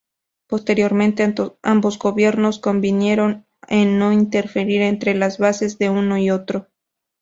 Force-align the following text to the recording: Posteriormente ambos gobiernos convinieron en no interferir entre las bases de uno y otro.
Posteriormente 0.47 1.31
ambos 1.61 1.99
gobiernos 1.99 2.57
convinieron 2.57 3.45
en 3.67 3.99
no 3.99 4.11
interferir 4.11 4.81
entre 4.81 5.13
las 5.13 5.37
bases 5.37 5.77
de 5.77 5.91
uno 5.91 6.17
y 6.17 6.31
otro. 6.31 6.69